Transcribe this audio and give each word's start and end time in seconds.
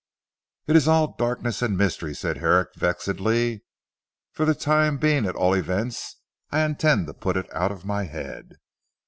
It 0.65 0.75
is 0.75 0.87
all 0.87 1.13
darkness 1.15 1.61
and 1.61 1.77
mystery," 1.77 2.15
said 2.15 2.37
Herrick 2.37 2.69
vexedly. 2.75 3.63
"For 4.31 4.45
the 4.45 4.55
time 4.55 4.97
being 4.97 5.27
at 5.27 5.35
all 5.35 5.53
events 5.53 6.15
I 6.49 6.61
intend 6.65 7.05
to 7.05 7.13
put 7.13 7.37
it 7.37 7.47
out 7.53 7.71
of 7.71 7.85
my 7.85 8.05
head." 8.05 8.55